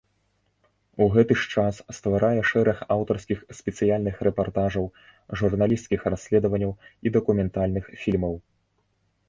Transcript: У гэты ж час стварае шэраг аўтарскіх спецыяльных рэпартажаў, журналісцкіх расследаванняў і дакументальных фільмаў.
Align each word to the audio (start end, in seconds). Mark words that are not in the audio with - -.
У 1.05 1.07
гэты 1.15 1.33
ж 1.41 1.51
час 1.55 1.81
стварае 1.97 2.41
шэраг 2.53 2.77
аўтарскіх 2.95 3.39
спецыяльных 3.59 4.15
рэпартажаў, 4.29 4.85
журналісцкіх 5.45 6.01
расследаванняў 6.17 6.71
і 7.07 7.15
дакументальных 7.19 7.85
фільмаў. 8.05 8.33